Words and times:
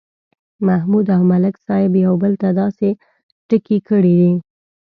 محمود 0.67 1.05
او 1.15 1.21
ملک 1.31 1.55
صاحب 1.65 1.91
یو 2.05 2.13
بل 2.21 2.33
ته 2.41 2.49
داسې 2.59 2.87
ټکي 3.47 3.77
کړي 3.87 4.13
دي 4.19 4.31